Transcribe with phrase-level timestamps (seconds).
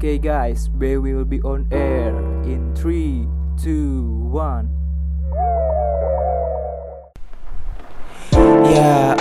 [0.00, 2.16] Okay guys, we will be on air
[2.48, 3.28] in 3,
[3.60, 4.79] 2, 1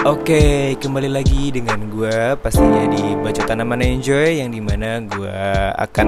[0.09, 5.37] oke, kembali lagi dengan gue pastinya di Baca Tanaman Enjoy yang di mana gue
[5.77, 6.07] akan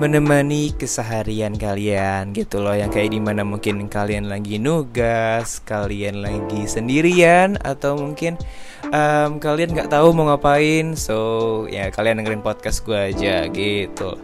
[0.00, 6.64] menemani keseharian kalian gitu loh yang kayak di mana mungkin kalian lagi nugas, kalian lagi
[6.64, 8.40] sendirian atau mungkin
[8.88, 14.16] um, kalian nggak tahu mau ngapain, so ya kalian dengerin podcast gue aja gitu.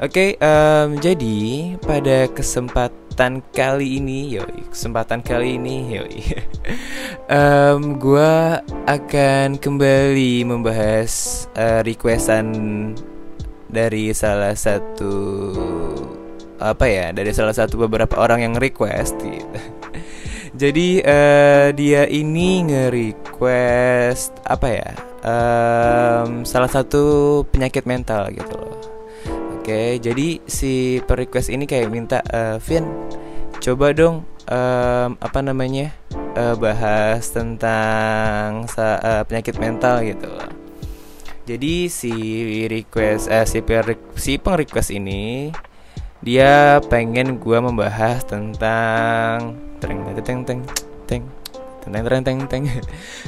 [0.00, 2.99] Oke, um, jadi pada kesempatan
[3.52, 6.20] kali ini, yoi, kesempatan kali ini, yoi,
[7.36, 8.32] um, gue
[8.88, 12.48] akan kembali membahas uh, requestan
[13.68, 15.12] dari salah satu
[16.56, 19.60] apa ya, dari salah satu beberapa orang yang request gitu.
[20.60, 24.90] Jadi uh, dia ini nge-request apa ya?
[25.20, 28.89] Um, salah satu penyakit mental gitu loh
[29.70, 32.82] Oke, jadi si per request ini kayak minta uh, Vin,
[33.62, 35.94] coba dong um, apa namanya
[36.34, 40.26] uh, bahas tentang uh, penyakit mental gitu.
[41.46, 42.10] Jadi si
[42.66, 45.54] request uh, si per si peng request ini
[46.18, 50.60] dia pengen gua membahas tentang teng teng teng
[51.06, 51.22] teng
[51.82, 52.64] tentang tentang teng teng.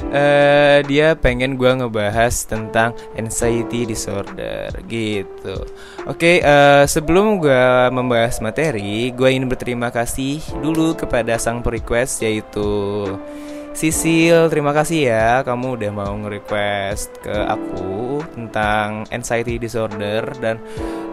[0.09, 5.65] Uh, dia pengen gue ngebahas tentang anxiety disorder gitu.
[6.05, 11.65] Oke okay, uh, eh, sebelum gue membahas materi gue ingin berterima kasih dulu kepada sang
[11.65, 12.69] request yaitu
[13.73, 20.61] Sisil, terima kasih ya kamu udah mau nge-request ke aku tentang anxiety disorder dan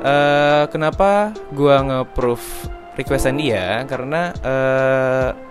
[0.05, 2.68] uh, kenapa gua nge-proof
[3.00, 3.80] requestan dia?
[3.88, 5.50] Karena uh,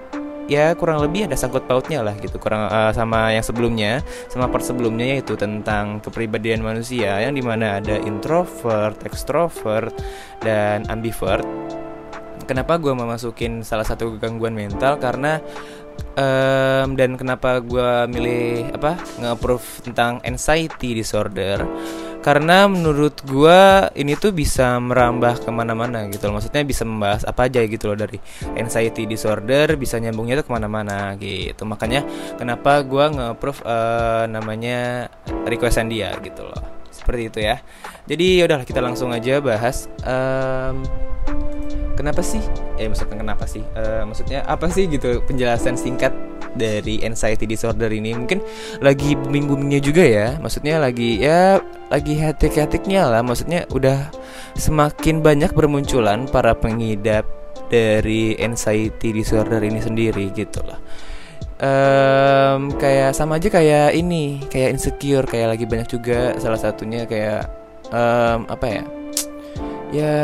[0.50, 2.42] ya kurang lebih ada sangkut pautnya lah gitu.
[2.42, 7.78] Kurang uh, sama yang sebelumnya sama part sebelumnya yaitu tentang kepribadian manusia yang di mana
[7.78, 9.94] ada introvert, extrovert
[10.42, 11.46] dan ambivert.
[12.50, 14.98] Kenapa gue memasukin salah satu gangguan mental?
[14.98, 15.38] Karena
[16.18, 21.62] um, dan kenapa gue milih apa nge-proof tentang anxiety disorder
[22.20, 23.60] karena menurut gue
[23.96, 26.40] ini tuh bisa merambah ke mana-mana gitu loh.
[26.40, 27.98] Maksudnya bisa membahas apa aja gitu loh.
[27.98, 28.20] Dari
[28.60, 31.64] anxiety disorder bisa nyambungnya tuh ke mana-mana gitu.
[31.64, 32.04] Makanya
[32.36, 35.08] kenapa gue nge-proof uh, namanya
[35.48, 36.60] requestan dia gitu loh.
[36.92, 37.64] Seperti itu ya.
[38.06, 40.84] Jadi yaudahlah kita langsung aja bahas um,
[41.96, 42.44] kenapa sih?
[42.76, 43.64] Eh maksudnya kenapa sih?
[43.80, 46.12] Uh, maksudnya apa sih gitu penjelasan singkat
[46.60, 48.12] dari anxiety disorder ini?
[48.12, 48.44] Mungkin
[48.84, 50.28] lagi booming-boomingnya juga ya.
[50.36, 53.22] Maksudnya lagi ya lagi hati-hatinya lah.
[53.26, 54.10] Maksudnya udah
[54.56, 57.26] semakin banyak bermunculan para pengidap
[57.70, 60.80] dari anxiety disorder ini sendiri gitu lah.
[61.60, 67.52] Um, kayak sama aja kayak ini kayak insecure kayak lagi banyak juga salah satunya kayak
[67.92, 68.84] um, apa ya?
[69.90, 70.16] Ya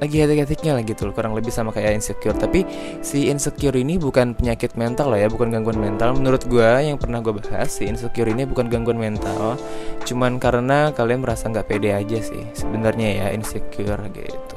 [0.00, 2.34] lagi hati-hatinya lah gitu kurang lebih sama kayak insecure.
[2.34, 2.64] Tapi
[3.04, 6.16] si insecure ini bukan penyakit mental lah ya bukan gangguan mental.
[6.16, 9.60] Menurut gue yang pernah gue bahas si insecure ini bukan gangguan mental.
[10.08, 14.56] Cuman karena kalian merasa nggak pede aja sih sebenarnya ya insecure gitu.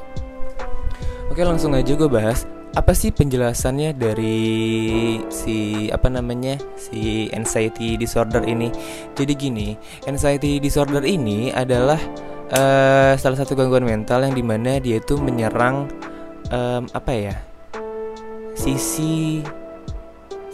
[1.28, 4.42] Oke langsung aja gue bahas apa sih penjelasannya dari
[5.30, 8.72] si apa namanya si anxiety disorder ini?
[9.14, 9.68] Jadi gini
[10.10, 12.00] anxiety disorder ini adalah
[12.52, 15.88] uh, salah satu gangguan mental yang di mana dia itu menyerang
[16.50, 17.36] um, apa ya
[18.58, 19.40] sisi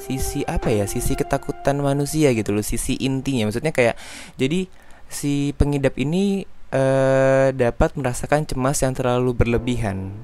[0.00, 3.50] sisi apa ya sisi ketakutan manusia gitu loh sisi intinya.
[3.50, 3.94] Maksudnya kayak
[4.34, 4.66] jadi
[5.10, 10.14] si pengidap ini uh, dapat merasakan cemas yang terlalu berlebihan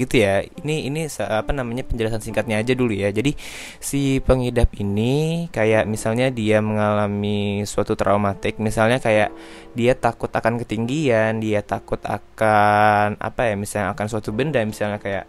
[0.00, 0.42] gitu ya.
[0.44, 3.10] Ini ini apa namanya penjelasan singkatnya aja dulu ya.
[3.14, 3.34] Jadi
[3.78, 9.30] si pengidap ini kayak misalnya dia mengalami suatu traumatik misalnya kayak
[9.74, 15.26] dia takut akan ketinggian dia takut akan apa ya misalnya akan suatu benda misalnya kayak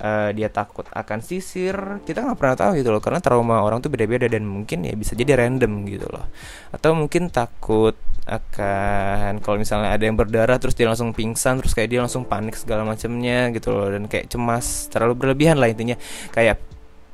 [0.00, 1.76] uh, dia takut akan sisir.
[2.04, 5.16] Kita nggak pernah tahu gitu loh karena trauma orang tuh beda-beda dan mungkin ya bisa
[5.16, 6.26] jadi random gitu loh.
[6.72, 11.94] Atau mungkin takut akan kalau misalnya ada yang berdarah terus dia langsung pingsan terus kayak
[11.94, 15.96] dia langsung panik segala macamnya gitu loh dan kayak cemas terlalu berlebihan lah intinya.
[16.34, 16.60] Kayak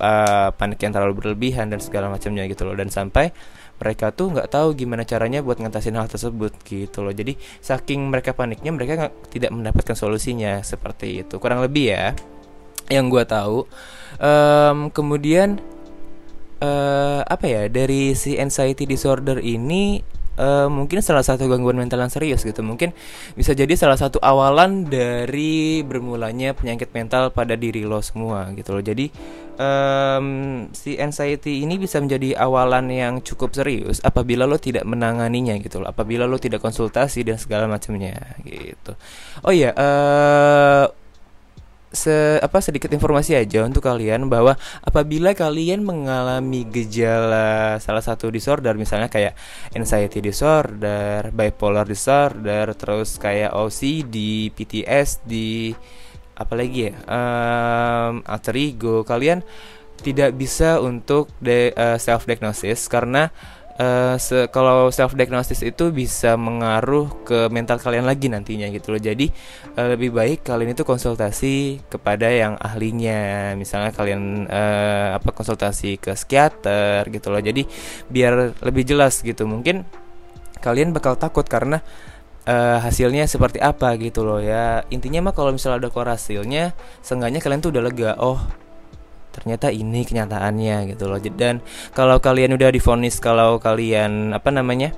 [0.01, 2.75] uh, panik yang terlalu berlebihan dan segala macamnya gitu loh.
[2.75, 3.31] Dan sampai
[3.83, 7.11] mereka tuh nggak tahu gimana caranya buat ngatasin hal tersebut gitu loh.
[7.11, 11.43] Jadi saking mereka paniknya mereka gak, tidak mendapatkan solusinya seperti itu.
[11.43, 12.15] Kurang lebih ya
[12.91, 13.69] yang gue tahu
[14.19, 15.61] um, kemudian
[16.63, 20.01] uh, apa ya dari si anxiety disorder ini
[20.39, 22.63] uh, mungkin salah satu gangguan mental yang serius gitu.
[22.63, 22.95] Mungkin
[23.35, 28.85] bisa jadi salah satu awalan dari bermulanya penyakit mental pada diri lo semua gitu loh.
[28.85, 29.11] Jadi
[29.59, 30.27] um,
[30.73, 35.91] si anxiety ini bisa menjadi awalan yang cukup serius apabila lo tidak menanganinya gitu loh.
[35.91, 38.95] Apabila lo tidak konsultasi dan segala macamnya gitu.
[39.45, 41.02] Oh iya uh,
[41.93, 48.73] se apa sedikit informasi aja untuk kalian bahwa apabila kalian mengalami gejala salah satu disorder
[48.75, 49.37] misalnya kayak
[49.77, 55.33] anxiety disorder, bipolar disorder, terus kayak OCD, PTSD,
[56.37, 59.45] apalagi ya, um, alter ego, kalian
[60.03, 63.31] tidak bisa untuk de, uh, self diagnosis karena
[63.83, 69.03] uh, se kalau self diagnosis itu bisa mengaruh ke mental kalian lagi nantinya gitu loh.
[69.03, 69.27] Jadi
[69.75, 73.53] uh, lebih baik kalian itu konsultasi kepada yang ahlinya.
[73.59, 77.43] Misalnya kalian uh, apa konsultasi ke psikiater gitu loh.
[77.43, 77.67] Jadi
[78.07, 79.45] biar lebih jelas gitu.
[79.45, 79.83] Mungkin
[80.63, 81.83] kalian bakal takut karena
[82.47, 84.87] uh, hasilnya seperti apa gitu loh ya.
[84.95, 88.11] Intinya mah kalau misalnya ada keluar hasilnya, seenggaknya kalian tuh udah lega.
[88.23, 88.39] Oh,
[89.33, 91.19] ternyata ini kenyataannya gitu loh.
[91.19, 91.65] Dan
[91.97, 94.93] kalau kalian udah difonis kalau kalian apa namanya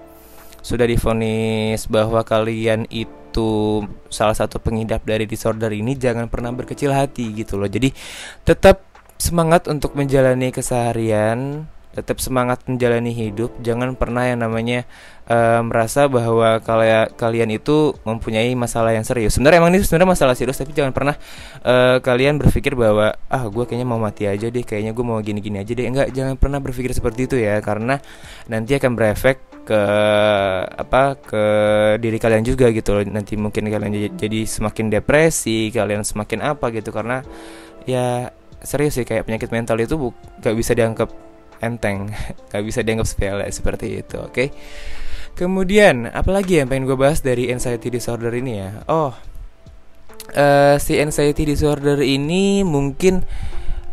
[0.65, 7.31] sudah difonis bahwa kalian itu salah satu pengidap dari disorder ini jangan pernah berkecil hati
[7.33, 7.71] gitu loh.
[7.71, 7.95] Jadi
[8.43, 8.83] tetap
[9.15, 13.55] semangat untuk menjalani keseharian tetap semangat menjalani hidup.
[13.63, 14.83] Jangan pernah yang namanya
[15.31, 19.39] uh, merasa bahwa kalian kalian itu mempunyai masalah yang serius.
[19.39, 21.15] Sebenarnya emang ini sebenarnya masalah serius tapi jangan pernah
[21.63, 25.63] uh, kalian berpikir bahwa ah gue kayaknya mau mati aja deh kayaknya gue mau gini-gini
[25.63, 25.87] aja deh.
[25.87, 28.03] Enggak jangan pernah berpikir seperti itu ya karena
[28.51, 29.83] nanti akan berefek ke
[30.69, 31.45] apa ke
[32.03, 33.07] diri kalian juga gitu loh.
[33.07, 37.23] Nanti mungkin kalian jadi semakin depresi kalian semakin apa gitu karena
[37.89, 39.95] ya serius sih kayak penyakit mental itu
[40.41, 41.13] gak bisa dianggap
[41.65, 42.13] enteng
[42.53, 44.49] gak bisa dianggap sepele seperti itu oke okay?
[45.35, 49.13] kemudian apalagi yang pengen gue bahas dari anxiety disorder ini ya oh
[50.37, 53.25] uh, si anxiety disorder ini mungkin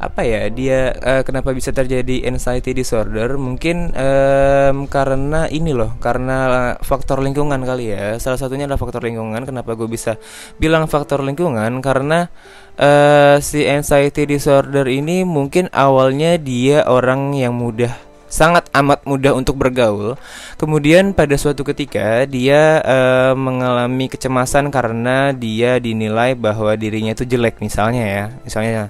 [0.02, 6.74] apa ya dia uh, kenapa bisa terjadi anxiety disorder mungkin um, karena ini loh karena
[6.82, 10.18] faktor lingkungan kali ya salah satunya adalah faktor lingkungan kenapa gue bisa
[10.58, 12.34] bilang faktor lingkungan karena
[12.82, 17.94] uh, si anxiety disorder ini mungkin awalnya dia orang yang mudah
[18.32, 20.16] sangat amat mudah untuk bergaul.
[20.56, 27.60] Kemudian pada suatu ketika dia uh, mengalami kecemasan karena dia dinilai bahwa dirinya itu jelek
[27.60, 28.26] misalnya ya.
[28.48, 28.90] Misalnya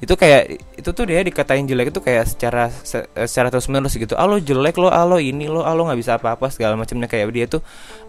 [0.00, 4.40] itu kayak itu tuh dia dikatain jelek itu kayak secara secara terus menerus gitu alo
[4.40, 7.04] jelek lo alo ini lo alo nggak bisa apa apa segala macamnya.
[7.04, 7.60] Kayak dia tuh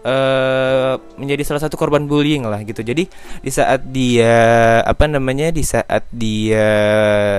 [0.08, 2.80] uh, menjadi salah satu korban bullying lah gitu.
[2.80, 3.04] Jadi
[3.44, 4.32] di saat dia
[4.88, 6.64] apa namanya di saat dia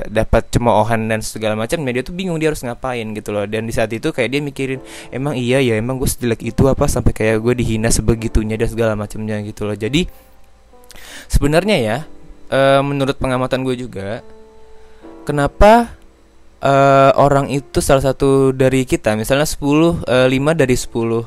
[0.06, 3.50] dapat cemoohan dan segala macam dia tuh bingung dia harus ngapain gitu loh.
[3.50, 4.80] Dan di saat itu kayak dia mikirin
[5.10, 8.94] emang iya ya emang gue sejelek itu apa sampai kayak gue dihina sebegitunya dan segala
[8.94, 9.74] macamnya gitu loh.
[9.74, 10.06] Jadi
[11.26, 11.98] sebenarnya ya
[12.54, 14.22] uh, menurut pengamatan gue juga
[15.24, 15.96] kenapa
[16.64, 19.60] uh, orang itu salah satu dari kita misalnya 10
[20.08, 21.24] uh, 5 dari 10 uh,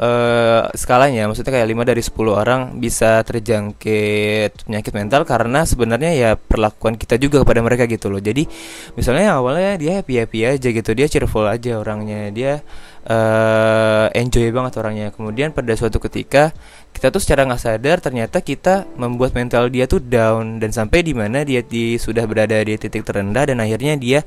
[0.00, 6.30] eh, skalanya maksudnya kayak 5 dari 10 orang bisa terjangkit penyakit mental karena sebenarnya ya
[6.40, 8.20] perlakuan kita juga kepada mereka gitu loh.
[8.22, 8.48] Jadi
[8.96, 12.64] misalnya awalnya dia happy-happy aja gitu, dia cheerful aja orangnya, dia
[13.06, 15.08] uh, enjoy banget orangnya.
[15.14, 16.52] Kemudian pada suatu ketika
[16.90, 21.14] kita tuh secara nggak sadar ternyata kita membuat mental dia tuh down dan sampai di
[21.14, 24.20] mana dia di, sudah berada di titik terendah dan akhirnya dia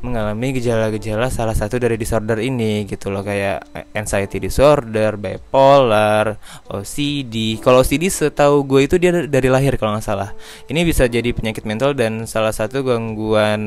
[0.00, 6.40] mengalami gejala-gejala salah satu dari disorder ini gitu loh kayak anxiety disorder, bipolar,
[6.72, 7.60] OCD.
[7.60, 10.32] Kalau OCD setahu gue itu dia dari lahir kalau nggak salah.
[10.72, 13.60] Ini bisa jadi penyakit mental dan salah satu gangguan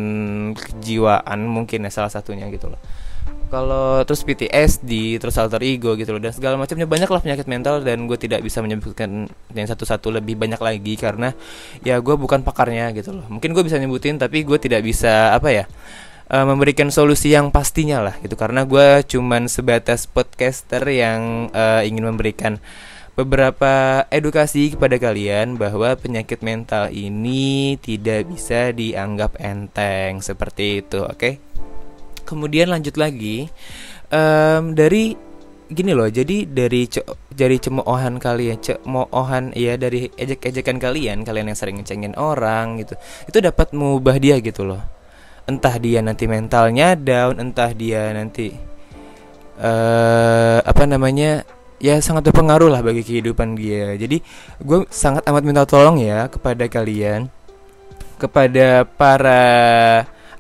[0.58, 2.82] kejiwaan mungkin ya salah satunya gitu loh
[3.54, 7.86] kalau terus PTSD terus alter ego gitu loh dan segala macamnya banyak lah penyakit mental
[7.86, 11.38] dan gue tidak bisa menyebutkan yang satu-satu lebih banyak lagi karena
[11.86, 15.54] ya gue bukan pakarnya gitu loh mungkin gue bisa nyebutin tapi gue tidak bisa apa
[15.54, 15.66] ya
[16.34, 22.10] uh, memberikan solusi yang pastinya lah gitu karena gue cuman sebatas podcaster yang uh, ingin
[22.10, 22.58] memberikan
[23.14, 31.22] beberapa edukasi kepada kalian bahwa penyakit mental ini tidak bisa dianggap enteng seperti itu oke
[31.22, 31.53] okay?
[32.34, 33.48] Kemudian lanjut lagi
[34.10, 35.14] um, dari
[35.74, 37.02] gini loh jadi dari ce
[37.34, 42.94] dari cemoohan kalian cemoohan ya dari ejek-ejekan kalian kalian yang sering ngecengin orang gitu
[43.26, 44.82] itu dapat mengubah dia gitu loh.
[45.44, 48.54] Entah dia nanti mentalnya down entah dia nanti
[49.60, 51.44] uh, apa namanya
[51.84, 53.98] ya sangat berpengaruh lah bagi kehidupan dia.
[54.00, 54.24] Jadi
[54.64, 57.28] gue sangat amat minta tolong ya kepada kalian
[58.22, 59.44] kepada para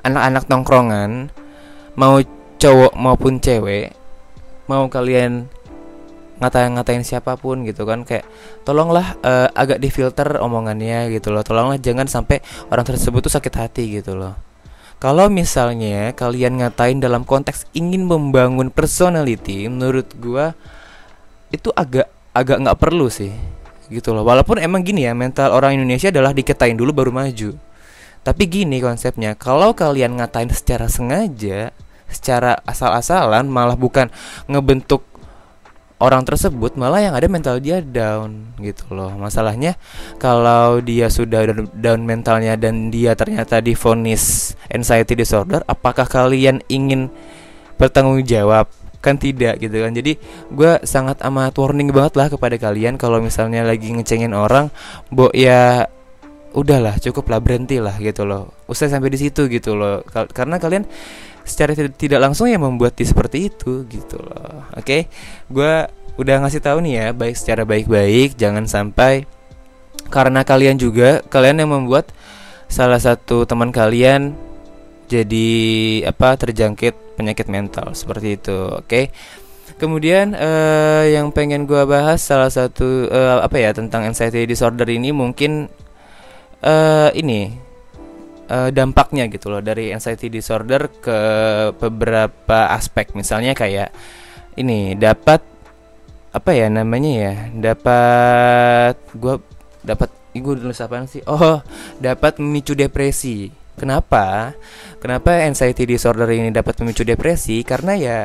[0.08, 1.28] anak-anak nongkrongan
[1.94, 2.18] mau
[2.58, 3.94] cowok maupun cewek
[4.66, 5.52] mau kalian
[6.42, 8.26] ngatain-ngatain siapa pun gitu kan kayak
[8.68, 11.46] tolonglah uh, agak difilter omongannya gitu loh.
[11.46, 14.36] Tolonglah jangan sampai orang tersebut tuh sakit hati gitu loh.
[15.00, 20.56] Kalau misalnya kalian ngatain dalam konteks ingin membangun personality menurut gua
[21.52, 23.32] itu agak agak nggak perlu sih
[23.88, 24.24] gitu loh.
[24.26, 27.56] Walaupun emang gini ya mental orang Indonesia adalah diketain dulu baru maju
[28.24, 31.76] tapi gini konsepnya kalau kalian ngatain secara sengaja
[32.08, 34.08] secara asal-asalan malah bukan
[34.48, 35.04] ngebentuk
[36.04, 39.16] orang tersebut malah yang ada mental dia down gitu loh.
[39.16, 39.80] Masalahnya
[40.20, 47.08] kalau dia sudah down mentalnya dan dia ternyata difonis anxiety disorder apakah kalian ingin
[47.80, 48.68] bertanggung jawab?
[49.00, 49.96] Kan tidak gitu kan.
[49.96, 50.20] Jadi
[50.52, 54.72] gue sangat amat warning banget lah kepada kalian kalau misalnya lagi ngecengin orang
[55.08, 55.88] bo ya
[56.54, 60.86] udahlah cukup lah berhenti lah gitu loh usai sampai di situ gitu loh karena kalian
[61.44, 65.12] secara tidak langsung ya membuat dia seperti itu gitu loh oke okay?
[65.50, 65.74] gue
[66.16, 69.26] udah ngasih tahu nih ya baik secara baik-baik jangan sampai
[70.14, 72.14] karena kalian juga kalian yang membuat
[72.70, 74.38] salah satu teman kalian
[75.10, 75.50] jadi
[76.08, 79.10] apa terjangkit penyakit mental seperti itu oke okay?
[79.82, 85.10] kemudian uh, yang pengen gue bahas salah satu uh, apa ya tentang anxiety disorder ini
[85.10, 85.68] mungkin
[86.64, 87.54] uh, ini
[88.50, 91.20] uh, dampaknya gitu loh dari anxiety disorder ke
[91.78, 93.14] beberapa aspek.
[93.14, 93.92] Misalnya kayak
[94.58, 95.44] ini dapat
[96.34, 99.38] apa ya namanya ya dapat gua
[99.86, 101.22] dapat gue nulis apa sih?
[101.30, 101.62] Oh
[102.02, 103.54] dapat memicu depresi.
[103.74, 104.54] Kenapa?
[105.02, 107.62] Kenapa anxiety disorder ini dapat memicu depresi?
[107.62, 108.18] Karena ya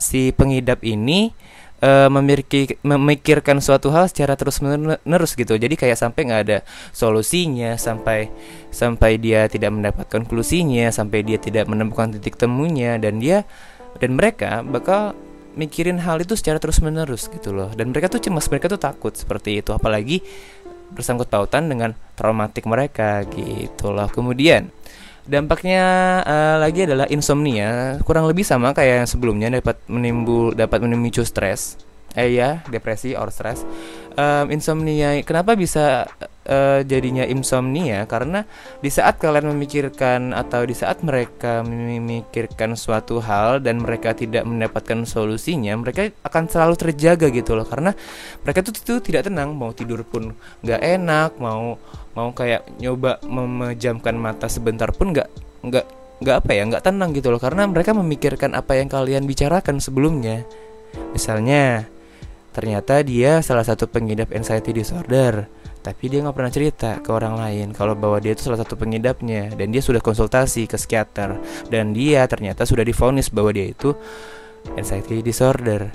[0.00, 1.32] si pengidap ini
[1.80, 5.56] uh, memiliki memikirkan suatu hal secara terus menerus gitu.
[5.56, 6.58] Jadi kayak sampai nggak ada
[6.94, 8.30] solusinya sampai
[8.70, 13.44] sampai dia tidak mendapat konklusinya sampai dia tidak menemukan titik temunya dan dia
[13.98, 15.16] dan mereka bakal
[15.58, 17.72] mikirin hal itu secara terus menerus gitu loh.
[17.74, 19.74] Dan mereka tuh cemas mereka tuh takut seperti itu.
[19.74, 20.22] Apalagi
[20.90, 24.06] bersangkut pautan dengan traumatik mereka gitu loh.
[24.10, 24.70] Kemudian
[25.28, 25.84] Dampaknya
[26.24, 31.76] uh, lagi adalah insomnia, kurang lebih sama kayak yang sebelumnya dapat menimbul dapat memicu stres.
[32.18, 33.62] Eh ya, depresi or stres.
[34.10, 36.10] Um, insomnia, kenapa bisa
[36.50, 38.04] uh, jadinya insomnia?
[38.10, 38.42] Karena
[38.82, 45.06] di saat kalian memikirkan atau di saat mereka memikirkan suatu hal dan mereka tidak mendapatkan
[45.06, 47.64] solusinya, mereka akan selalu terjaga gitu loh.
[47.64, 47.94] Karena
[48.42, 50.34] mereka tuh, tuh tidak tenang, mau tidur pun
[50.66, 51.78] nggak enak, mau
[52.18, 55.30] mau kayak nyoba memejamkan mata sebentar pun nggak
[55.62, 55.86] nggak
[56.20, 60.44] nggak apa ya nggak tenang gitu loh karena mereka memikirkan apa yang kalian bicarakan sebelumnya
[61.16, 61.88] misalnya
[62.60, 65.48] ternyata dia salah satu pengidap anxiety disorder.
[65.80, 69.56] Tapi dia nggak pernah cerita ke orang lain kalau bahwa dia itu salah satu pengidapnya.
[69.56, 71.40] Dan dia sudah konsultasi ke psikiater.
[71.72, 73.96] Dan dia ternyata sudah difonis bahwa dia itu
[74.76, 75.88] anxiety disorder.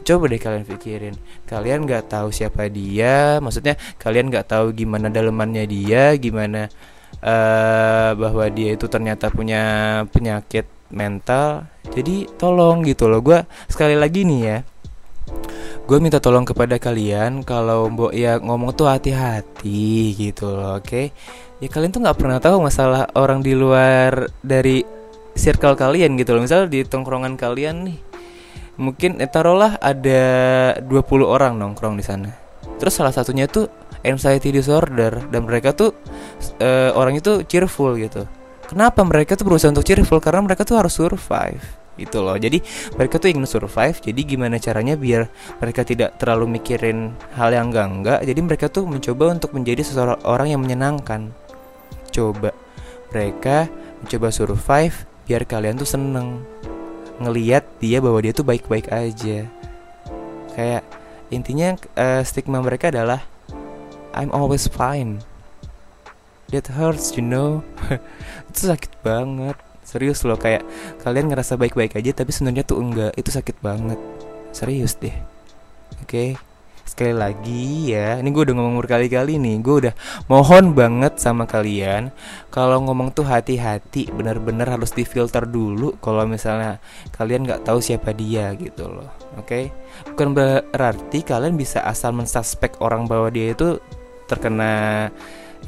[0.00, 1.12] Coba deh kalian pikirin.
[1.44, 3.36] Kalian nggak tahu siapa dia?
[3.44, 6.16] Maksudnya kalian nggak tahu gimana dalemannya dia?
[6.16, 6.72] Gimana
[7.20, 9.60] uh, bahwa dia itu ternyata punya
[10.08, 11.68] penyakit mental?
[11.92, 13.20] Jadi tolong gitu loh.
[13.20, 14.58] Gue sekali lagi nih ya
[15.88, 20.84] gue minta tolong kepada kalian kalau mbok ya ngomong tuh hati-hati gitu loh oke?
[20.84, 21.16] Okay?
[21.64, 24.84] ya kalian tuh nggak pernah tahu masalah orang di luar dari
[25.32, 26.44] circle kalian gitu loh.
[26.44, 27.98] Misal di tongkrongan kalian nih
[28.76, 30.22] mungkin eh, taruhlah ada
[30.84, 30.92] 20
[31.24, 32.36] orang nongkrong di sana.
[32.76, 33.72] Terus salah satunya tuh
[34.04, 35.96] anxiety disorder dan mereka tuh
[36.60, 38.28] uh, orang itu cheerful gitu.
[38.68, 40.20] Kenapa mereka tuh berusaha untuk cheerful?
[40.20, 42.38] Karena mereka tuh harus survive gitu loh.
[42.38, 42.62] Jadi
[42.94, 43.98] mereka tuh ingin survive.
[43.98, 45.26] Jadi gimana caranya biar
[45.58, 50.48] mereka tidak terlalu mikirin hal yang enggak enggak jadi mereka tuh mencoba untuk menjadi seseorang
[50.48, 51.34] yang menyenangkan.
[52.14, 52.54] Coba
[53.10, 53.66] mereka
[54.04, 56.44] mencoba survive biar kalian tuh seneng.
[57.18, 59.44] Ngeliat dia bahwa dia tuh baik-baik aja.
[60.54, 60.82] Kayak
[61.34, 63.26] intinya uh, stigma mereka adalah
[64.14, 65.20] I'm always fine.
[66.48, 67.60] That hurts you know.
[68.48, 70.68] Itu sakit banget serius loh kayak
[71.00, 73.12] kalian ngerasa baik-baik aja tapi sebenarnya tuh enggak.
[73.16, 73.96] Itu sakit banget.
[74.52, 75.16] Serius deh.
[76.04, 76.04] Oke.
[76.04, 76.30] Okay?
[76.88, 79.60] sekali lagi ya ini gue udah ngomong berkali-kali nih.
[79.60, 79.94] Gue udah
[80.26, 82.10] mohon banget sama kalian
[82.48, 84.08] kalau ngomong tuh hati-hati.
[84.10, 86.80] Bener-bener harus difilter dulu kalau misalnya
[87.14, 89.12] kalian nggak tahu siapa dia gitu loh.
[89.36, 89.46] Oke?
[89.46, 89.64] Okay?
[90.10, 93.78] bukan berarti kalian bisa asal mensuspek orang bahwa dia itu
[94.26, 95.06] terkena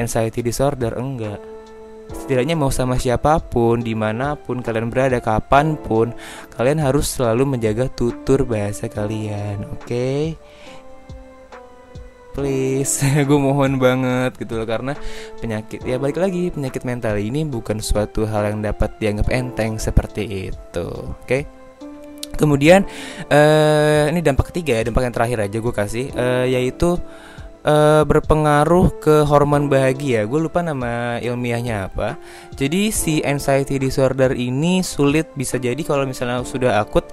[0.01, 0.97] anxiety disorder.
[0.97, 1.50] Enggak
[2.13, 6.13] setidaknya mau sama siapa pun di mana pun kalian berada kapan pun
[6.55, 10.35] kalian harus selalu menjaga tutur bahasa kalian oke okay?
[12.35, 14.95] please gue mohon banget gitu loh karena
[15.39, 20.51] penyakit ya balik lagi penyakit mental ini bukan suatu hal yang dapat dianggap enteng seperti
[20.53, 21.43] itu oke okay?
[22.41, 22.89] Kemudian
[23.29, 26.97] uh, ini dampak ketiga ya, dampak yang terakhir aja gue kasih, uh, yaitu
[27.65, 30.25] uh, berpengaruh ke hormon bahagia.
[30.29, 32.17] Gue lupa nama ilmiahnya apa.
[32.55, 37.09] Jadi si anxiety disorder ini sulit bisa jadi kalau misalnya sudah akut,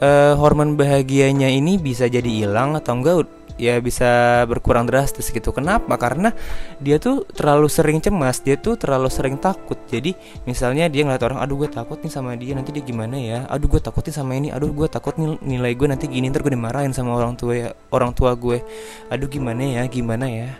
[0.00, 3.16] uh, hormon bahagianya ini bisa jadi hilang atau enggak
[3.60, 5.52] ya bisa berkurang drastis gitu.
[5.52, 6.00] Kenapa?
[6.00, 6.32] Karena
[6.80, 9.76] dia tuh terlalu sering cemas, dia tuh terlalu sering takut.
[9.92, 10.16] Jadi
[10.48, 13.44] misalnya dia ngeliat orang, aduh gue takut nih sama dia, nanti dia gimana ya?
[13.52, 16.40] Aduh gue takut nih sama ini, aduh gue takut nih nilai gue nanti gini, ntar
[16.40, 18.64] gue dimarahin sama orang tua ya, orang tua gue.
[19.12, 20.56] Aduh gimana ya, gimana ya?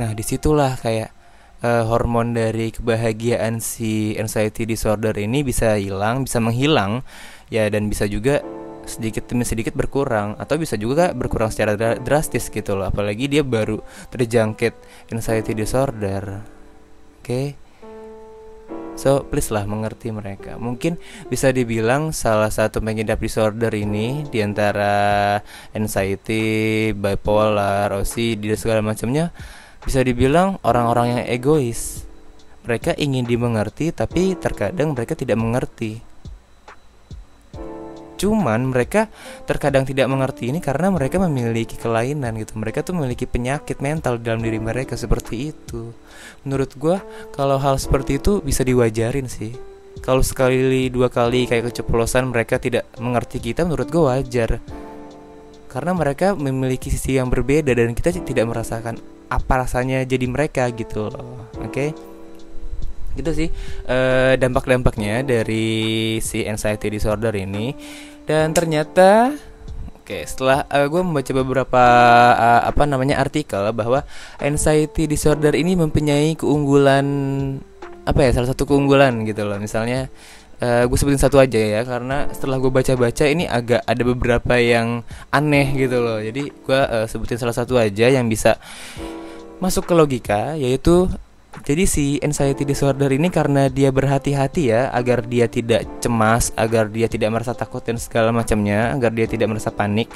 [0.00, 1.12] Nah di situlah kayak
[1.60, 7.04] uh, hormon dari kebahagiaan si anxiety disorder ini bisa hilang, bisa menghilang
[7.52, 8.40] ya dan bisa juga
[8.90, 12.90] sedikit demi sedikit berkurang atau bisa juga berkurang secara drastis gitu loh.
[12.90, 13.78] Apalagi dia baru
[14.10, 14.74] terjangkit
[15.14, 16.42] anxiety disorder.
[17.22, 17.24] Oke?
[17.24, 17.46] Okay?
[19.00, 20.60] so please lah mengerti mereka.
[20.60, 21.00] Mungkin
[21.32, 25.40] bisa dibilang salah satu pengidap disorder ini di antara
[25.72, 29.32] anxiety bipolar OCD dan segala macamnya
[29.80, 32.04] bisa dibilang orang-orang yang egois.
[32.68, 36.09] Mereka ingin dimengerti tapi terkadang mereka tidak mengerti
[38.20, 39.08] Cuman mereka
[39.48, 42.60] terkadang tidak mengerti ini karena mereka memiliki kelainan gitu.
[42.60, 45.96] Mereka tuh memiliki penyakit mental dalam diri mereka seperti itu.
[46.44, 47.00] Menurut gue
[47.32, 49.56] kalau hal seperti itu bisa diwajarin sih.
[50.04, 54.60] Kalau sekali dua kali kayak keceplosan mereka tidak mengerti kita menurut gue wajar.
[55.72, 59.00] Karena mereka memiliki sisi yang berbeda dan kita tidak merasakan
[59.32, 61.48] apa rasanya jadi mereka gitu loh.
[61.56, 61.72] Oke.
[61.72, 61.90] Okay?
[63.18, 63.48] gitu sih
[63.90, 67.74] uh, dampak-dampaknya dari si anxiety disorder ini
[68.30, 69.34] dan ternyata
[69.98, 71.84] Oke, setelah uh, gue membaca beberapa
[72.34, 74.02] uh, apa namanya artikel bahwa
[74.42, 77.06] anxiety disorder ini mempunyai keunggulan
[78.02, 79.62] apa ya salah satu keunggulan gitu loh.
[79.62, 80.10] Misalnya
[80.58, 85.06] uh, gue sebutin satu aja ya karena setelah gue baca-baca ini agak ada beberapa yang
[85.30, 86.18] aneh gitu loh.
[86.18, 88.58] Jadi gue uh, sebutin salah satu aja yang bisa
[89.62, 91.06] masuk ke logika yaitu
[91.50, 97.10] jadi si anxiety disorder ini karena dia berhati-hati ya agar dia tidak cemas, agar dia
[97.10, 100.06] tidak merasa takut dan segala macamnya, agar dia tidak merasa panik.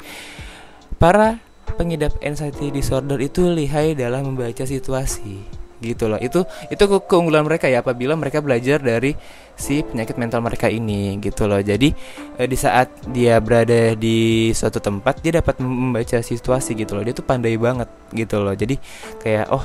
[0.95, 1.43] Para
[1.75, 5.43] pengidap anxiety disorder itu lihai dalam membaca situasi
[5.83, 6.19] gitu loh.
[6.23, 9.13] Itu itu ke keunggulan mereka ya apabila mereka belajar dari
[9.59, 11.59] si penyakit mental mereka ini gitu loh.
[11.59, 11.91] Jadi
[12.39, 17.03] eh, di saat dia berada di suatu tempat dia dapat membaca situasi gitu loh.
[17.03, 18.55] Dia tuh pandai banget gitu loh.
[18.55, 18.79] Jadi
[19.19, 19.63] kayak oh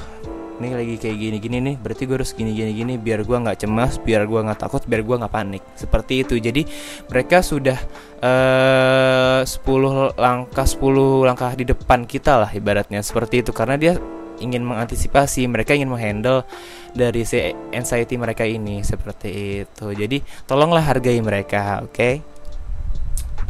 [0.61, 3.65] nih lagi kayak gini gini nih berarti gue harus gini gini gini biar gue nggak
[3.65, 5.63] cemas biar gue nggak takut biar gue nggak panik.
[5.75, 6.37] Seperti itu.
[6.37, 6.69] Jadi
[7.09, 7.79] mereka sudah
[8.21, 13.01] eh, uh, 10 langkah 10 langkah di depan kita lah ibaratnya.
[13.01, 13.51] Seperti itu.
[13.57, 13.97] Karena dia
[14.41, 16.45] ingin mengantisipasi mereka ingin menghandle
[16.93, 17.41] dari si
[17.73, 18.85] anxiety mereka ini.
[18.85, 19.87] Seperti itu.
[19.97, 21.97] Jadi tolonglah hargai mereka oke?
[21.97, 22.40] okay?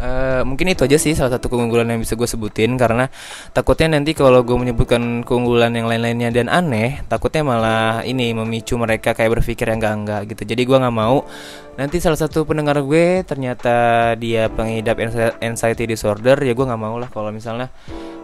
[0.01, 3.13] Uh, mungkin itu aja sih salah satu keunggulan yang bisa gue sebutin karena
[3.53, 9.13] takutnya nanti kalau gue menyebutkan keunggulan yang lain-lainnya dan aneh takutnya malah ini memicu mereka
[9.13, 10.43] kayak berpikir yang enggak enggak gitu.
[10.57, 11.29] Jadi gue nggak mau.
[11.77, 13.77] Nanti salah satu pendengar gue ternyata
[14.17, 14.97] dia pengidap
[15.45, 17.69] anxiety disorder ya gue nggak mau lah kalau misalnya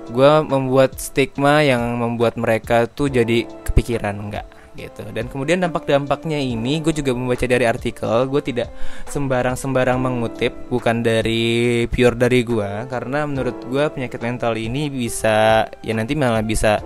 [0.09, 5.03] gue membuat stigma yang membuat mereka tuh jadi kepikiran enggak gitu.
[5.11, 8.69] Dan kemudian dampak-dampaknya ini gue juga membaca dari artikel gue tidak
[9.09, 15.93] sembarang-sembarang mengutip bukan dari pure dari gue karena menurut gue penyakit mental ini bisa ya
[15.97, 16.79] nanti malah bisa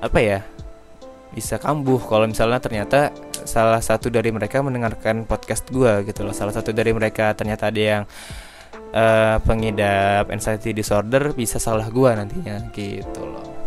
[0.00, 0.40] apa ya
[1.36, 3.12] bisa kambuh kalau misalnya ternyata
[3.44, 6.34] salah satu dari mereka mendengarkan podcast gue gitu loh.
[6.34, 8.02] Salah satu dari mereka ternyata ada yang
[8.96, 13.57] uh, pengidap anxiety disorder bisa salah gue nantinya gitu loh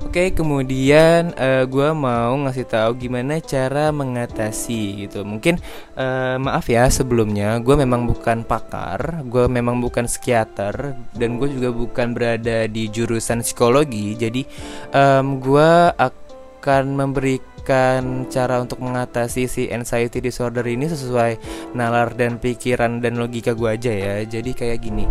[0.00, 5.28] Oke, kemudian uh, eh, gue mau ngasih tahu gimana cara mengatasi gitu.
[5.28, 5.60] Mungkin
[5.92, 11.68] uh, maaf ya sebelumnya, gue memang bukan pakar, gue memang bukan psikiater, dan gue juga
[11.76, 14.16] bukan berada di jurusan psikologi.
[14.16, 14.42] Jadi
[14.96, 21.36] um, gue akan memberikan cara untuk mengatasi si anxiety disorder ini sesuai
[21.76, 24.14] nalar dan pikiran dan logika gue aja ya.
[24.24, 25.04] Jadi kayak gini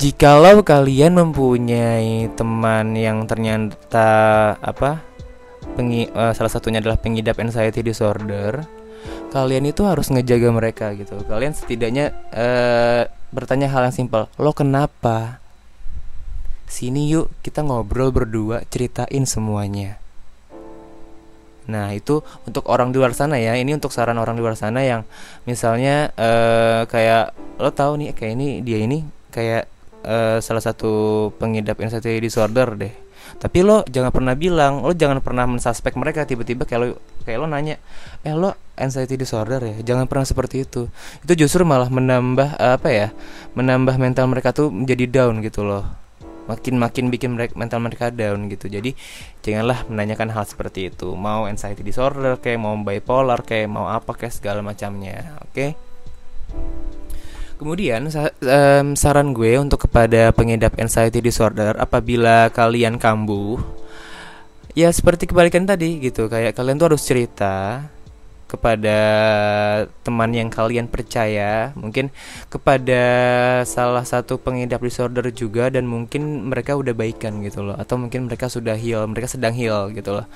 [0.00, 4.08] Jikalau kalian mempunyai teman yang ternyata
[4.56, 5.04] apa
[5.76, 8.64] pengi, uh, salah satunya adalah pengidap anxiety disorder,
[9.28, 11.20] kalian itu harus ngejaga mereka gitu.
[11.28, 15.36] Kalian setidaknya uh, bertanya hal yang simpel, lo kenapa?
[16.64, 20.00] Sini yuk kita ngobrol berdua, ceritain semuanya.
[21.68, 23.52] Nah itu untuk orang di luar sana ya.
[23.52, 25.04] Ini untuk saran orang di luar sana yang
[25.44, 29.68] misalnya uh, kayak lo tahu nih kayak ini dia ini kayak
[30.04, 32.92] uh, salah satu pengidap anxiety disorder deh.
[33.40, 36.26] Tapi lo jangan pernah bilang lo jangan pernah mensuspek mereka.
[36.28, 36.86] Tiba-tiba kayak lo
[37.24, 37.78] kayak lo nanya
[38.26, 39.76] eh lo anxiety disorder ya?
[39.80, 40.90] Jangan pernah seperti itu.
[41.24, 43.08] Itu justru malah menambah apa ya
[43.54, 45.86] menambah mental mereka tuh menjadi down gitu loh.
[46.50, 48.66] Makin makin bikin mereka mental mereka down gitu.
[48.66, 48.92] Jadi
[49.46, 51.14] janganlah menanyakan hal seperti itu.
[51.14, 55.54] Mau anxiety disorder kayak mau bipolar kayak mau apa kayak segala macamnya oke?
[55.54, 55.70] okay?
[57.60, 58.08] Kemudian
[58.96, 63.60] saran gue untuk kepada pengidap anxiety disorder apabila kalian kambuh
[64.72, 67.84] ya seperti kebalikan tadi gitu kayak kalian tuh harus cerita
[68.50, 68.98] kepada
[70.02, 72.10] teman yang kalian percaya mungkin
[72.50, 73.02] kepada
[73.62, 78.50] salah satu pengidap disorder juga dan mungkin mereka udah baikan gitu loh atau mungkin mereka
[78.50, 80.26] sudah heal mereka sedang heal gitu loh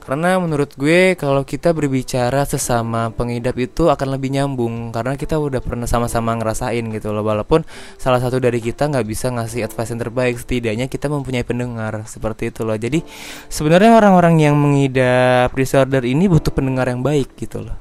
[0.00, 4.96] karena menurut gue kalau kita berbicara sesama pengidap itu akan lebih nyambung.
[4.96, 7.20] Karena kita udah pernah sama-sama ngerasain gitu loh.
[7.20, 7.68] Walaupun
[8.00, 10.34] salah satu dari kita nggak bisa ngasih advice yang terbaik.
[10.40, 12.08] Setidaknya kita mempunyai pendengar.
[12.08, 12.80] Seperti itu loh.
[12.80, 13.04] Jadi
[13.52, 17.76] sebenarnya orang-orang yang mengidap disorder ini butuh pendengar yang baik gitu loh.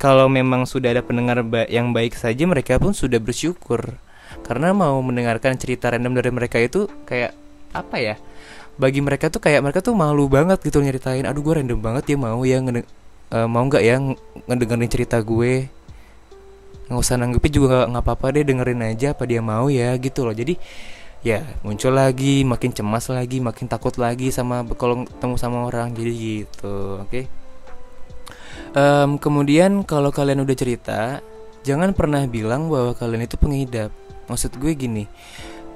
[0.00, 4.00] Kalau memang sudah ada pendengar yang baik saja mereka pun sudah bersyukur.
[4.48, 7.36] Karena mau mendengarkan cerita random dari mereka itu kayak
[7.72, 8.16] apa ya
[8.82, 12.16] bagi mereka tuh kayak mereka tuh malu banget gitu nyeritain aduh gue random banget ya
[12.18, 12.82] mau ya ngede
[13.30, 14.02] uh, mau nggak ya
[14.50, 15.70] ngedengerin cerita gue?
[16.90, 20.34] Nggak usah nanggepi juga nggak apa-apa deh dengerin aja apa dia mau ya gitu loh.
[20.34, 20.58] Jadi
[21.22, 26.12] ya muncul lagi makin cemas lagi makin takut lagi sama kalau ketemu sama orang jadi
[26.42, 27.06] gitu oke?
[27.06, 27.24] Okay?
[28.74, 31.22] um, kemudian kalau kalian udah cerita
[31.62, 33.94] jangan pernah bilang bahwa kalian itu pengidap.
[34.26, 35.04] Maksud gue gini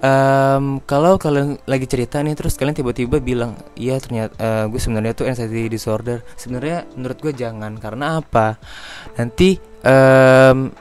[0.02, 5.12] um, kalau kalian lagi cerita nih terus kalian tiba-tiba bilang iya ternyata uh, gue sebenarnya
[5.16, 6.24] tuh anxiety disorder.
[6.34, 8.56] Sebenarnya menurut gue jangan karena apa?
[9.16, 10.72] Nanti um,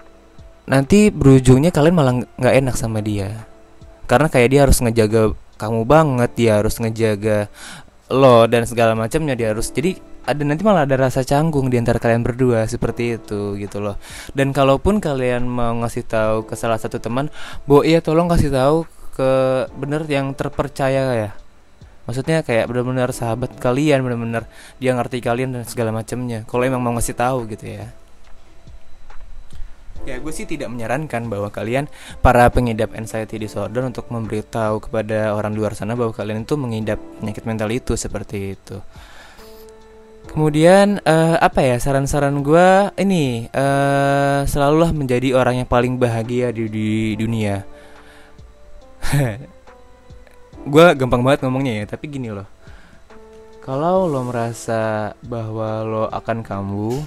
[0.65, 3.45] nanti berujungnya kalian malah nggak enak sama dia.
[4.06, 7.47] Karena kayak dia harus ngejaga kamu banget dia harus ngejaga
[8.12, 12.01] lo dan segala macamnya dia harus jadi ada nanti malah ada rasa canggung di antara
[12.01, 14.01] kalian berdua seperti itu gitu loh.
[14.34, 17.30] Dan kalaupun kalian mau ngasih tahu ke salah satu teman
[17.69, 19.32] bo iya tolong kasih tahu ke
[19.80, 21.32] bener yang terpercaya ya?
[22.06, 24.45] Maksudnya kayak benar-benar sahabat kalian benar-benar
[24.78, 27.89] dia ngerti kalian dan segala macamnya kalau emang mau ngasih tahu gitu ya.
[30.06, 31.89] Ya gue sih tidak menyarankan bahwa kalian
[32.21, 37.43] para pengidap anxiety disorder untuk memberitahu kepada orang luar sana bahwa kalian itu mengidap penyakit
[37.49, 38.78] mental itu seperti itu.
[40.30, 46.69] Kemudian uh, apa ya saran-saran gue ini uh, selalulah menjadi orang yang paling bahagia di,
[46.69, 47.65] di dunia
[50.74, 52.48] gue gampang banget ngomongnya ya tapi gini loh.
[53.65, 57.02] Kalau lo merasa bahwa lo akan kambuh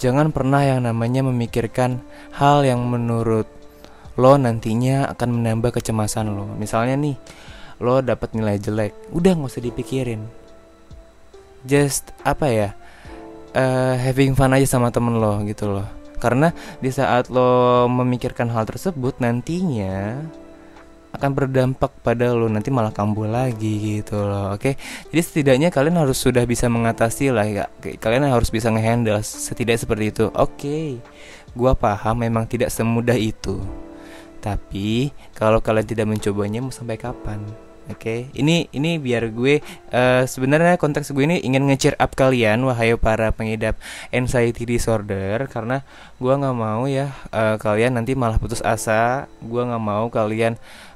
[0.00, 2.00] jangan pernah yang namanya memikirkan
[2.32, 3.44] hal yang menurut
[4.16, 6.48] lo nantinya akan menambah kecemasan lo.
[6.56, 7.16] Misalnya nih
[7.80, 10.24] lo dapat nilai jelek udah nggak usah dipikirin.
[11.68, 12.68] Just apa ya
[13.52, 15.88] uh, having fun aja sama temen lo gitu loh.
[16.20, 20.20] Karena di saat lo memikirkan hal tersebut nantinya
[21.10, 24.78] akan berdampak pada lo nanti malah kambuh lagi gitu loh oke?
[25.10, 27.64] Jadi setidaknya kalian harus sudah bisa mengatasi lah ya
[27.98, 30.24] kalian harus bisa ngehandle setidaknya seperti itu.
[30.34, 31.02] Oke
[31.54, 33.58] gua paham memang tidak semudah itu.
[34.40, 37.44] Tapi kalau kalian tidak mencobanya mau sampai kapan?
[37.90, 38.38] Oke, okay.
[38.38, 39.58] ini ini biar gue
[39.90, 43.74] uh, sebenarnya konteks gue ini ingin nge up kalian wahai para pengidap
[44.14, 45.82] anxiety disorder karena
[46.22, 50.54] gue nggak mau ya uh, kalian nanti malah putus asa, gue nggak mau kalian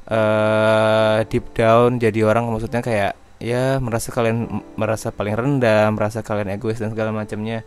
[0.08, 3.12] uh, deep down jadi orang maksudnya kayak
[3.44, 7.60] ya merasa kalian merasa paling rendah, merasa kalian egois dan segala macamnya.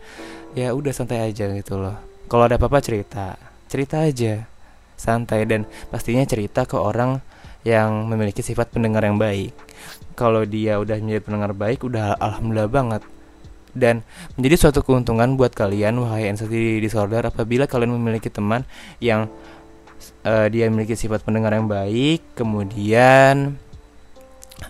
[0.58, 1.94] Ya udah santai aja gitu loh.
[2.26, 3.38] Kalau ada apa-apa cerita,
[3.70, 4.44] cerita aja,
[4.98, 7.22] santai dan pastinya cerita ke orang
[7.62, 9.54] yang memiliki sifat pendengar yang baik.
[10.18, 13.02] Kalau dia udah menjadi pendengar baik, udah alhamdulillah banget.
[13.78, 14.02] Dan
[14.34, 18.66] menjadi suatu keuntungan buat kalian wahai anxiety disorder apabila kalian memiliki teman
[18.98, 19.30] yang
[20.26, 23.58] uh, dia memiliki sifat pendengar yang baik, kemudian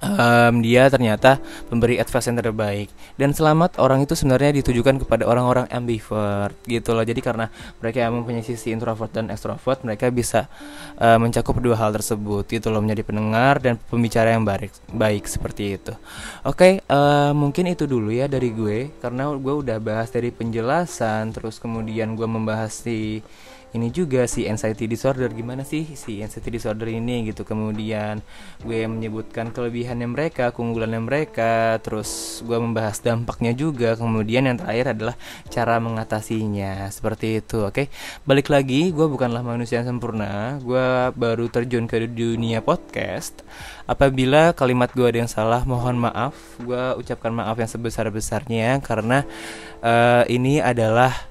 [0.02, 1.40] um, dia ternyata
[1.72, 2.88] memberi advice yang terbaik.
[3.18, 7.04] Dan selamat orang itu sebenarnya ditujukan kepada orang-orang ambivert gitu loh.
[7.04, 10.46] Jadi karena mereka yang mempunyai sisi introvert dan extrovert mereka bisa
[11.00, 15.80] uh, mencakup dua hal tersebut gitu loh menjadi pendengar dan pembicara yang baik baik seperti
[15.80, 15.92] itu.
[16.46, 21.34] Oke okay, uh, mungkin itu dulu ya dari gue karena gue udah bahas dari penjelasan
[21.34, 23.20] terus kemudian gue membahas di
[23.76, 25.28] ini juga si anxiety disorder.
[25.28, 27.44] Gimana sih si anxiety disorder ini gitu.
[27.44, 28.24] Kemudian
[28.64, 33.92] gue menyebutkan kelebihannya mereka keunggulannya mereka terus gue membahas dampaknya juga.
[33.92, 35.16] Kemudian yang terakhir adalah
[35.52, 36.88] cara mengatasinya.
[36.88, 37.92] Seperti itu oke?
[38.24, 40.56] Balik lagi gue bukanlah manusia yang sempurna.
[40.64, 43.44] Gue baru terjun ke dunia podcast.
[43.84, 46.32] Apabila kalimat gue ada yang salah mohon maaf.
[46.56, 49.28] Gue ucapkan maaf yang sebesar besarnya karena
[49.84, 51.27] uh, ini adalah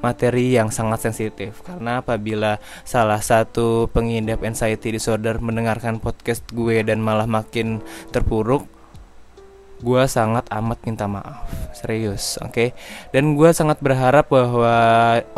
[0.00, 1.60] materi yang sangat sensitif.
[1.66, 7.82] Karena apabila salah satu pengidap anxiety disorder mendengarkan podcast gue dan malah makin
[8.14, 8.77] terpuruk
[9.78, 12.68] gue sangat amat minta maaf serius oke okay?
[13.14, 14.74] dan gue sangat berharap bahwa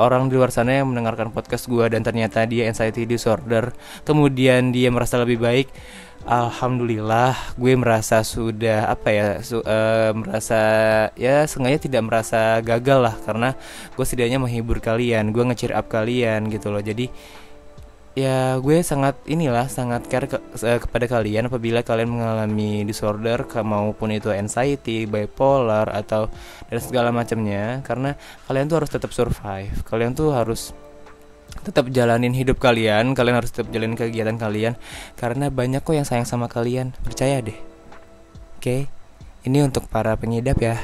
[0.00, 3.72] orang di luar sana yang mendengarkan podcast gue dan ternyata dia anxiety disorder
[4.09, 5.68] kemudian dia merasa lebih baik
[6.29, 10.61] Alhamdulillah gue merasa sudah apa ya su, uh, merasa
[11.16, 13.57] ya sengaja tidak merasa gagal lah karena
[13.96, 17.09] gue setidaknya menghibur kalian gue nge up kalian gitu loh jadi
[18.18, 24.10] ya gue sangat inilah sangat care ke, uh, kepada kalian apabila kalian mengalami disorder maupun
[24.10, 26.26] itu anxiety bipolar atau
[26.66, 27.82] dan segala macamnya.
[27.86, 28.18] Karena
[28.50, 29.74] kalian tuh harus tetap survive.
[29.86, 30.74] Kalian tuh harus
[31.50, 34.74] tetap jalanin hidup kalian kalian harus tetap jalanin kegiatan kalian.
[35.14, 36.90] Karena banyak kok yang sayang sama kalian.
[37.06, 37.58] Percaya deh.
[38.58, 38.90] Oke?
[39.46, 40.76] Ini untuk para pengidap ya.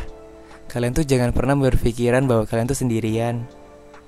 [0.71, 3.45] Kalian tuh jangan pernah berpikiran bahwa kalian tuh sendirian.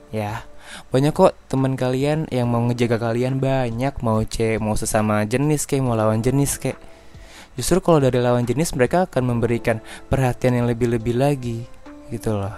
[0.08, 0.46] Ya
[0.90, 5.82] banyak kok teman kalian yang mau ngejaga kalian banyak mau cek mau sesama jenis kayak
[5.84, 6.78] mau lawan jenis kayak.
[7.58, 11.66] Justru kalau dari lawan jenis mereka akan memberikan perhatian yang lebih-lebih lagi
[12.08, 12.54] gitu loh.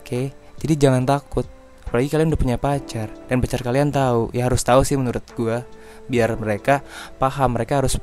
[0.00, 1.46] Oke jadi jangan takut.
[1.86, 5.62] Apalagi kalian udah punya pacar dan pacar kalian tahu ya harus tahu sih menurut gue
[6.10, 6.82] biar mereka
[7.22, 7.94] paham mereka harus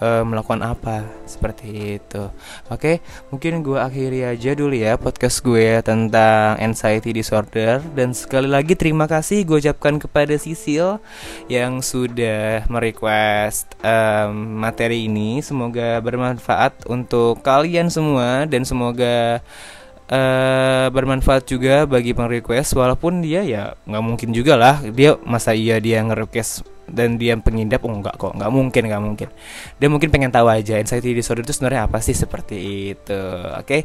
[0.00, 2.30] uh, melakukan apa seperti itu.
[2.70, 7.82] Oke mungkin gue akhiri aja dulu ya podcast gue tentang anxiety disorder.
[7.92, 11.02] Dan sekali lagi terima kasih gue ucapkan kepada Sisil
[11.50, 15.44] yang sudah merequest um, materi ini.
[15.44, 19.42] Semoga bermanfaat untuk kalian semua dan semoga
[20.08, 22.76] uh, bermanfaat juga bagi peng-request.
[22.76, 24.80] Walaupun dia ya nggak mungkin juga lah.
[24.92, 29.28] Dia masa iya dia nge-request dan dia pengidap oh enggak kok nggak mungkin nggak mungkin.
[29.76, 32.56] Dia mungkin pengen tahu aja anxiety disorder itu sebenarnya apa sih seperti
[32.94, 33.22] itu
[33.58, 33.66] oke?
[33.66, 33.80] Okay?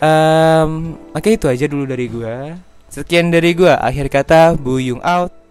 [0.00, 2.56] um, oke okay, itu aja dulu dari gua.
[2.88, 3.76] Sekian dari gua.
[3.82, 5.43] Akhir kata buyung out